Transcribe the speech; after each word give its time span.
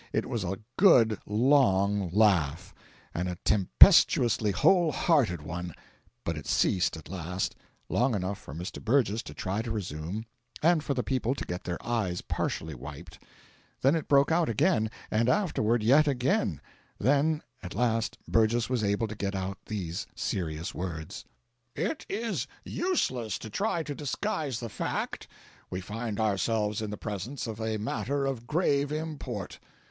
It 0.11 0.25
was 0.25 0.43
a 0.43 0.57
good 0.77 1.19
long 1.27 2.09
laugh, 2.09 2.73
and 3.13 3.29
a 3.29 3.37
tempestuously 3.45 4.49
wholehearted 4.49 5.43
one, 5.43 5.75
but 6.23 6.35
it 6.35 6.47
ceased 6.47 6.97
at 6.97 7.07
last 7.07 7.53
long 7.87 8.15
enough 8.15 8.39
for 8.39 8.55
Mr. 8.55 8.83
Burgess 8.83 9.21
to 9.21 9.35
try 9.35 9.61
to 9.61 9.69
resume, 9.69 10.25
and 10.63 10.83
for 10.83 10.95
the 10.95 11.03
people 11.03 11.35
to 11.35 11.45
get 11.45 11.65
their 11.65 11.77
eyes 11.85 12.21
partially 12.21 12.73
wiped; 12.73 13.21
then 13.83 13.95
it 13.95 14.07
broke 14.07 14.31
out 14.31 14.49
again, 14.49 14.89
and 15.11 15.29
afterward 15.29 15.83
yet 15.83 16.07
again; 16.07 16.61
then 16.97 17.43
at 17.61 17.75
last 17.75 18.17
Burgess 18.27 18.71
was 18.71 18.83
able 18.83 19.07
to 19.07 19.13
get 19.13 19.35
out 19.35 19.59
these 19.67 20.07
serious 20.15 20.73
words: 20.73 21.25
"It 21.75 22.07
is 22.09 22.47
useless 22.63 23.37
to 23.37 23.51
try 23.51 23.83
to 23.83 23.93
disguise 23.93 24.61
the 24.61 24.67
fact 24.67 25.27
we 25.69 25.79
find 25.79 26.19
ourselves 26.19 26.81
in 26.81 26.89
the 26.89 26.97
presence 26.97 27.45
of 27.45 27.59
a 27.61 27.77
matter 27.77 28.25
of 28.25 28.47
grave 28.47 28.91
import. 28.91 29.59